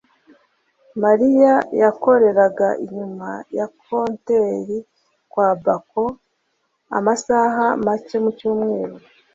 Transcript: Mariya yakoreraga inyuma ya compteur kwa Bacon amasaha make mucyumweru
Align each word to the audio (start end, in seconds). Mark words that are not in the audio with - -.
Mariya 1.03 1.53
yakoreraga 1.81 2.67
inyuma 2.83 3.29
ya 3.57 3.65
compteur 3.83 4.67
kwa 5.31 5.47
Bacon 5.63 6.11
amasaha 6.97 7.65
make 7.85 8.17
mucyumweru 8.23 8.95